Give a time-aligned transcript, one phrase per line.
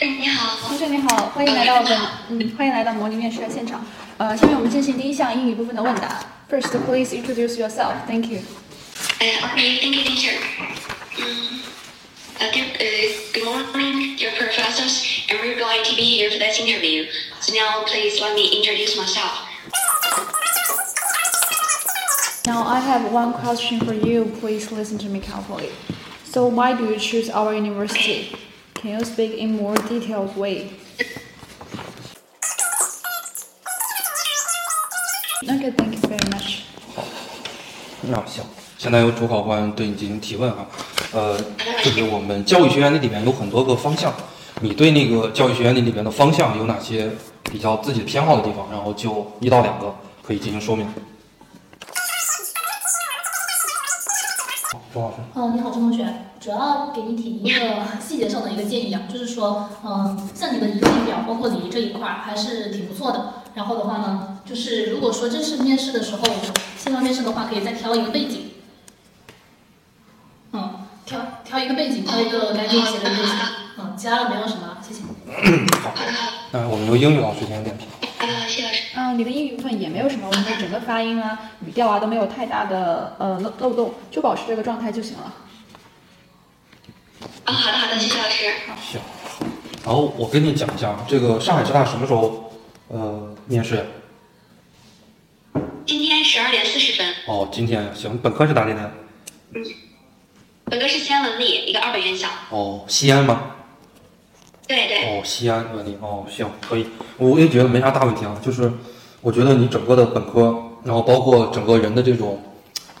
[0.00, 1.98] 你好，同学你好，欢迎来到本
[2.30, 3.84] 嗯，欢迎来到模拟面试的现场。
[4.16, 6.20] 呃，下面我们进行第一项英语部分的问答。
[6.48, 7.94] First, please introduce yourself.
[8.06, 8.40] Thank you.
[9.20, 10.36] Uh, okay, thank you, teacher.
[11.18, 11.60] Um,
[12.40, 15.04] uh, good, uh, good morning, dear professors.
[15.28, 17.06] I'm really glad to be here for this interview.
[17.40, 19.48] So now, please let me introduce myself.
[22.46, 24.26] Now I have one question for you.
[24.40, 25.70] Please listen to me carefully.
[26.24, 28.36] So why do you choose our university?
[28.81, 30.69] Can you speak in more detailed way?
[35.43, 36.61] Okay, thank you very much.
[38.03, 38.45] 那行，
[38.77, 40.65] 现在由主考官对你进行提问啊，
[41.11, 41.37] 呃，
[41.83, 44.13] 就是我们教育学院那里面有很多个方向，
[44.61, 47.11] 你对那个教育学院那里面的方向有哪些
[47.51, 48.71] 比较自己偏好的地方？
[48.71, 49.93] 然后就一到两个
[50.25, 50.87] 可以进行说明。
[54.71, 55.17] 好，钟老师。
[55.33, 56.05] 嗯，你好，钟同学，
[56.39, 57.59] 主要给你提一个
[57.99, 63.33] 细节上的一个建议啊，就是说，嗯，像你的仪表，包括礼仪这一块儿还是挺不错的。
[63.55, 66.23] 然后的话呢，就是如果说正式面试的时候，
[66.77, 68.51] 线上面试的话，可以再挑一个背景，
[70.51, 73.31] 嗯，挑挑一个背景，挑一个干净一些的背景，
[73.79, 75.01] 嗯，其他的没有什么，谢谢。
[75.79, 75.93] 好，
[76.51, 77.87] 那我们由英语老师进行点评。
[78.19, 78.83] 呃，谢老师。
[79.09, 85.33] 嗯，你的英语部分也没有什么问题，整个发音啊、语调啊都没有太大的呃漏漏洞，就保持这个状态就行了。
[87.45, 88.45] 啊，好的，好的，谢谢老师。
[88.79, 89.01] 行，
[89.83, 92.51] 然后我跟你讲一下，这个上海师大什么时候
[92.89, 93.83] 呃面试呀？
[95.87, 98.91] 今天十二点四十分，哦，今天行，本科是哪里的？
[99.55, 99.63] 嗯
[100.65, 102.27] 本科是西安文理一个二本院校。
[102.51, 103.55] 哦，西安吗？
[104.67, 105.17] 对对。
[105.19, 106.85] 哦，西安文理哦，行，可以，
[107.17, 108.39] 我也觉得没啥大问题啊。
[108.45, 108.71] 就是
[109.21, 112.41] 我觉得你整个的本科，然后包括整个人的这种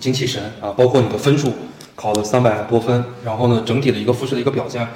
[0.00, 1.52] 精气神啊，包括你的分数
[1.94, 4.86] 考了三百多分，然后呢，整体的一个复试的一个表现，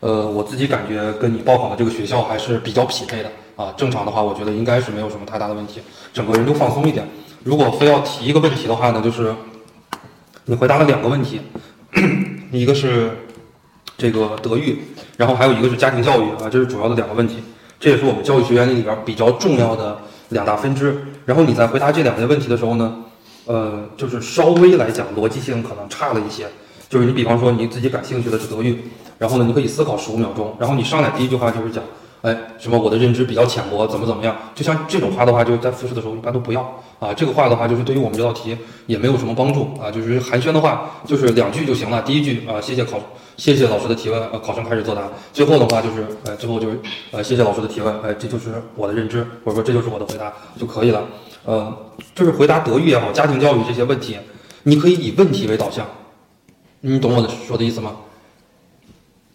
[0.00, 3.72] 呃，我自己感觉跟你报考的这个学校还是比较匹配的啊。
[3.76, 5.80] 正常的话，我觉得应该是没有什么太大的问题，
[6.12, 7.06] 整个人都放松一点。
[7.44, 9.34] 如果非要提一个问题的话呢，就是
[10.44, 11.40] 你回答了两个问题，
[12.52, 13.10] 一个是
[13.96, 14.78] 这个德育，
[15.16, 17.36] 然后还有一个是家庭教育啊，这是主要的两个问题，
[17.80, 19.98] 这也是我们教育学原理里边比较重要的
[20.28, 21.02] 两大分支。
[21.24, 22.96] 然后你在回答这两类问题的时候呢，
[23.46, 26.46] 呃，就是稍微来讲逻辑性可能差了一些。
[26.88, 28.78] 就是你比方说你自己感兴趣的是德育，
[29.16, 31.82] 然后呢，你可以思考十五秒钟，然后你上来第一句话就是讲，
[32.22, 34.36] 哎，什么我的认知比较浅薄，怎么怎么样？
[34.54, 36.60] 就像这种话的话，就在复试的时候一般都不要
[36.98, 37.14] 啊。
[37.14, 39.90] 这个话的话，就是对于我们这道题也没有什么帮助啊。
[39.90, 42.02] 就是寒暄的话，就是两句就行了。
[42.02, 43.00] 第一句啊，谢谢考，
[43.38, 45.08] 谢谢老师的提问，呃，考生开始作答。
[45.32, 46.78] 最后的话就是，哎，最后就是，
[47.10, 51.02] 呃，谢谢老师的提问，哎，这就是我的认知，或者说这就是我的回答就可以了。
[51.46, 51.74] 呃，
[52.14, 54.18] 就是回答德育也好，家庭教育这些问题，
[54.64, 55.86] 你可以以问题为导向。
[56.82, 57.96] 你懂我的说的意思吗？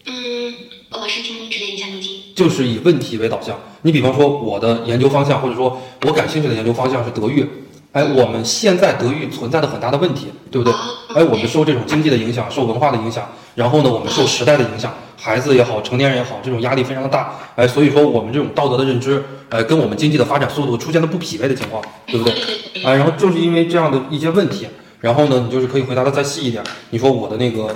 [0.05, 0.53] 嗯，
[0.91, 2.14] 老师，请你指点一下路径。
[2.35, 3.57] 就是以问题为导向。
[3.81, 7.47] 你比方说，我的研究方向，或者说我感兴趣的研究方向是德育。
[7.93, 10.73] 哎，我们现在德育存在的很大的问题，对不对？
[11.15, 13.25] 哎，我们受这种经济的影响，受文化的影响，
[13.55, 17.33] 然后呢，我们受时代的影响，孩子也好，成年人也好，这种压力非常的大。
[17.55, 22.33] 哎，所以说我们这种道德的认知，哎，跟我们经济的发展速度出现了不匹配的情况，对不对？
[22.83, 24.67] 哎，然后就是因为这样的一些问题，
[24.99, 26.61] 然后呢，你就是可以回答的再细一点。
[26.89, 27.73] 你说我的那个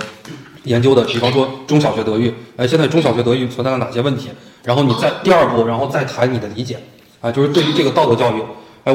[0.64, 4.28] 研究的，比方说中小学德育，哎，现在中小学德育存在了哪些问题？
[4.64, 6.78] 然后你再第二步，然后再谈你的理解，
[7.20, 8.42] 啊，就是对于这个道德教育，
[8.84, 8.94] 哎，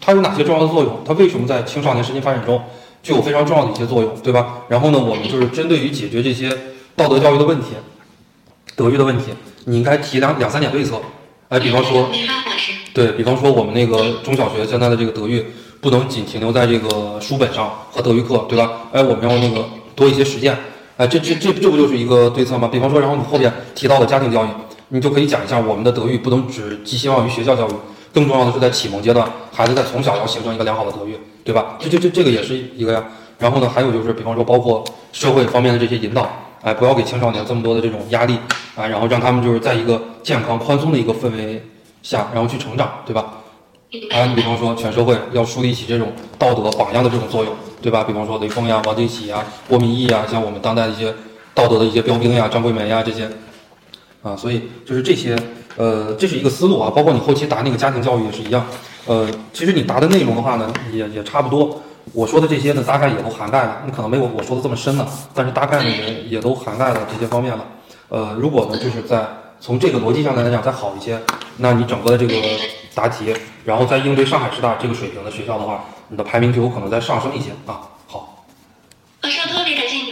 [0.00, 1.00] 它有哪些重要的作用？
[1.04, 2.62] 它为什么在青少年身心发展中
[3.02, 4.58] 具有非常重要的一些作用，对吧？
[4.68, 6.50] 然后呢，我们就是针对于解决这些
[6.94, 7.68] 道德教育的问题、
[8.76, 9.32] 德育的问题，
[9.64, 11.00] 你应该提两两三点对策。
[11.48, 12.08] 哎，比方说，
[12.94, 15.44] 对比方说，我们那个中小学现在的这个德育，
[15.80, 18.70] 不能仅停留在这个书本上和德育课，对吧？
[18.92, 19.64] 哎，我们要那个
[19.96, 20.56] 多一些实践。
[20.96, 22.68] 哎，这这这这不就是一个对策吗？
[22.70, 24.48] 比方说，然后你后边提到的家庭教育，
[24.90, 27.72] 你就可以讲一下，我们的德育不能只寄希望于学校教育，
[28.12, 31.76] 更重要的是在启蒙阶段，孩子在从小要形成一个良好的德育，对吧？
[31.78, 33.04] 这这这这个也是一个呀。
[33.38, 36.28] 然后呢，还有就是，比方说，包括社会方面的这些引导，
[36.60, 38.34] 哎，不要给青少年这么多的这种压力，
[38.76, 41.64] 啊，然后让他们就是在一个健康宽松的一个氛围
[42.02, 43.32] 下，然后去成长，对吧？
[44.10, 48.04] 啊，你比方说全社会要树立起这种道德榜样的这种作用，对吧？
[48.04, 51.14] 比方说雷锋呀、王进喜呀、郭明义呀，像我们当代的一些
[51.54, 53.26] 道德的一些标兵呀、张桂梅呀这些，
[54.22, 55.36] 啊，所以就是这些，
[55.76, 56.90] 呃，这是一个思路啊。
[56.90, 58.66] 包括你后期答那个家庭教育也是一样，
[59.06, 61.80] 呃，其实你答的内容的话呢，也也差不多。
[62.12, 63.82] 我说的这些呢，大概也都涵盖了。
[63.86, 67.64] 你可能没有我说的这么深了，但是大概呢也也都涵盖了这些方面了。
[68.08, 69.26] 呃，如果呢就是在
[69.60, 71.20] 从这个逻辑上来讲再好一些，
[71.58, 72.34] 那你整个的这个
[72.94, 73.34] 答题，
[73.64, 77.80] 然后再应对上海师大这个水平的学校的话，你的排名就有可能再上升一些啊。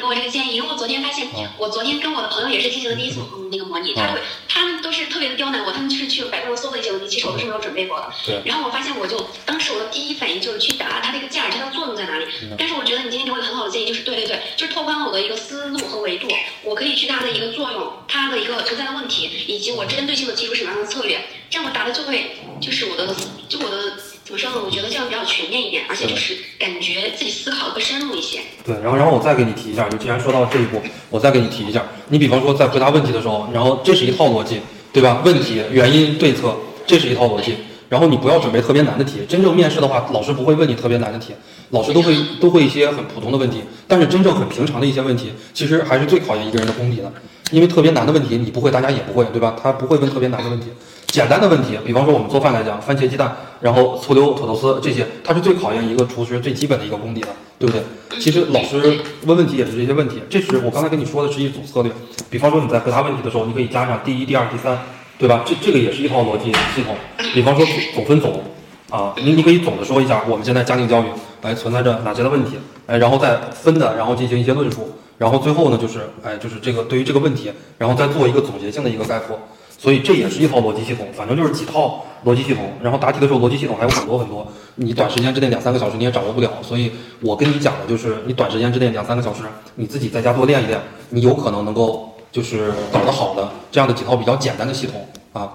[0.08, 8.10] 我这个建议，因为我昨天发现哦，我昨天跟我的朋友也是进行了第一次嗯那个模拟，他会他们都是特别的刁难我，他们就是去百度上搜的一些问题，其实我都是没有准备过的。
[8.25, 12.25] 对然后我发现，我就当时我的第一反应就是去答它的一个价值，它的作用在哪里。
[12.56, 16.26] 但是我觉得你今天给我很好的建议，就是对对对，就是拓宽我的一个思路和维度，
[16.62, 21.20] 我可以去它的一个作用，它的一个存在的问题，以及我针对性的提出什么样的策略，
[21.50, 23.14] 这样我答的就会就是我的
[23.49, 23.88] 就我的
[24.29, 24.57] 怎么说呢？
[24.63, 28.41] 我觉得这样比较全面一点，而且就是感觉自己思考的更深入一些。
[28.63, 34.61] 对，然后然后我再给你提一下，就既然说到这一步，我再给你提一下，你比方说在回答问题的时候，然后这是一套逻辑，
[34.93, 35.23] 对吧？
[35.25, 36.55] 问题、原因、对策，
[36.87, 37.55] 这是一套逻辑。
[37.89, 41.33] 然后你不要准备特别难的题，真正面试的话，老师不会问你特别难的题，
[41.71, 47.11] 老师都会都会一些很普通的问题，但是真正很平常的一些问题，其实还是最考验一个人的功底的，
[47.51, 49.57] 因为特别难的问题你不会，大家也不会，对吧？
[49.63, 50.67] 他不会问特别难的问题。
[51.08, 57.28] 简单的问题，比方说我们做饭来讲，番茄鸡蛋，然后醋溜土豆丝这些，它是最考验一个厨师最基本的一个功底的，
[57.58, 57.82] 对不对？
[58.20, 61.90] 其实老师问问题也是这些问题，这是我刚才跟你说的是一组策略。
[62.28, 64.78] 比方说你在回答问题的时候，你可以加上第一、第二、第三，
[65.19, 65.43] 对吧？
[65.46, 66.94] 这这个也是一套逻辑系统。
[67.32, 68.43] 比方说总分总
[68.90, 71.06] 啊，你你可以总的说一下我们现在家庭教育
[71.40, 79.38] 哎存在着哪些的问题，哎，然后再分的，然后进行一些论述，然后最后呢就是哎就是这个对于这个问题，然后再做一个总结性的一个概括。
[79.79, 82.73] 所以这也是一套逻辑系统，反正就是几套逻辑系统。
[82.83, 84.45] 然后答题的时候，逻辑系统还有很多很多，
[84.75, 86.51] 你短时间之内两三个小时你也掌握不了。
[86.63, 86.91] 所以
[87.21, 89.43] 我跟你讲的就是，你短时间之内两三个小时，
[89.77, 90.81] 你自己在家多练一练，
[91.11, 95.53] 你有可能能够就是搞得好的这样的几套比较简单的系统啊。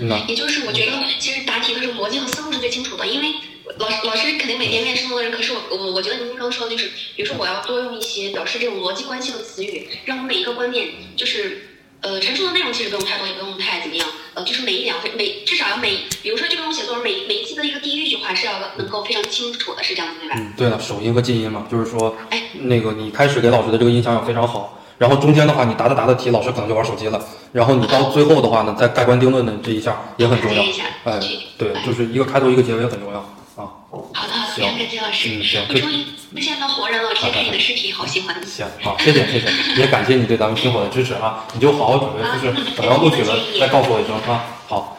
[0.00, 3.34] 嗯，也就是我觉得，其实答题的时候逻辑和思路是最清楚的，因为
[3.78, 11.70] 老师老师肯定每天面试那么多人，可是我我我觉得您刚刚说的就是，比如说我要多用一些表示这种逻辑关系的词语，让我每一个观点就是。
[12.02, 14.06] 呃，陈述的内容其实不用太多，也不用太怎么样。
[14.34, 20.34] 呃，就是每一两分每至少要每，比如说这种写作文，每每一句的一个第一句话是要能够非常清楚的，是这样子对吧？
[20.38, 27.20] 嗯，对了，首音和近音嘛，就是说哎，那个你开始给老师的这个印象要非常好，然后中间的话你答着答着题，老师可能就玩手机了，
[27.52, 30.62] 然后你到最后的话呢，再盖棺定论的这一下也很重要。
[31.04, 31.20] 哎，
[31.58, 33.18] 对，就是一个开头一个结尾很重要
[33.56, 33.66] 啊。
[33.90, 35.28] 好的，好的，非行常感谢老师。
[35.28, 36.04] 嗯行我终于
[36.34, 38.34] 发现到活人了，之前看你的视频，好喜欢。
[38.44, 44.44] 行，好，谢谢谢谢，也感谢你对咱们星火的支持啊，你就好好准备，就是等要录取了再告诉我一声啊。
[44.68, 44.96] 好，